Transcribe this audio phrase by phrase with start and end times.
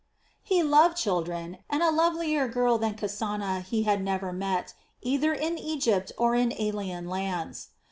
[0.41, 5.59] He loved children, and a lovelier girl than Kasana he had never met, either in
[5.59, 7.69] Egypt or in alien lands.